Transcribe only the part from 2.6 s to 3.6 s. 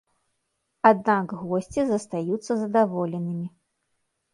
задаволенымі.